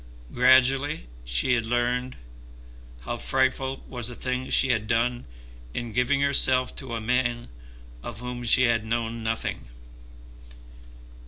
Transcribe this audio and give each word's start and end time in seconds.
Gradually 0.33 1.05
she 1.23 1.53
had 1.53 1.63
learned 1.63 2.17
how 3.01 3.17
frightful 3.17 3.83
was 3.87 4.07
the 4.07 4.15
thing 4.15 4.49
she 4.49 4.69
had 4.69 4.87
done 4.87 5.25
in 5.75 5.93
giving 5.93 6.21
herself 6.21 6.75
to 6.77 6.95
a 6.95 6.99
man 6.99 7.49
of 8.01 8.17
whom 8.17 8.41
she 8.43 8.63
had 8.63 8.83
known 8.83 9.21
nothing. 9.21 9.67